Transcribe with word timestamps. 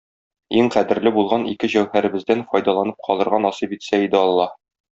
Иң 0.61 0.69
кадерле 0.75 1.11
булган 1.17 1.45
ике 1.51 1.69
җәүһәребездән 1.75 2.43
файдаланып 2.55 3.07
калырга 3.09 3.41
насыйп 3.47 3.77
итсә 3.79 4.01
иде 4.09 4.21
Аллаһ. 4.27 4.59